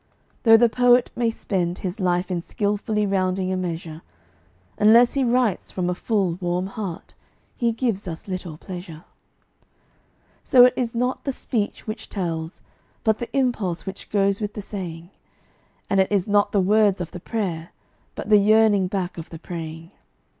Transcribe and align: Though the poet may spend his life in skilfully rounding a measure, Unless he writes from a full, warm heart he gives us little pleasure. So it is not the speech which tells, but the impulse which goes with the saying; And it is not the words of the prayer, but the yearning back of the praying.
Though 0.41 0.57
the 0.57 0.67
poet 0.67 1.11
may 1.15 1.29
spend 1.29 1.77
his 1.77 1.99
life 1.99 2.31
in 2.31 2.41
skilfully 2.41 3.05
rounding 3.05 3.51
a 3.51 3.55
measure, 3.55 4.01
Unless 4.79 5.13
he 5.13 5.23
writes 5.23 5.69
from 5.69 5.91
a 5.91 5.93
full, 5.93 6.39
warm 6.41 6.65
heart 6.65 7.13
he 7.55 7.71
gives 7.71 8.07
us 8.07 8.27
little 8.27 8.57
pleasure. 8.57 9.03
So 10.43 10.65
it 10.65 10.73
is 10.75 10.95
not 10.95 11.23
the 11.23 11.31
speech 11.31 11.85
which 11.85 12.09
tells, 12.09 12.63
but 13.03 13.19
the 13.19 13.29
impulse 13.37 13.85
which 13.85 14.09
goes 14.09 14.41
with 14.41 14.55
the 14.55 14.59
saying; 14.63 15.11
And 15.87 15.99
it 15.99 16.11
is 16.11 16.27
not 16.27 16.51
the 16.51 16.61
words 16.61 16.99
of 16.99 17.11
the 17.11 17.19
prayer, 17.19 17.69
but 18.15 18.27
the 18.27 18.37
yearning 18.39 18.87
back 18.87 19.19
of 19.19 19.29
the 19.29 19.37
praying. 19.37 19.91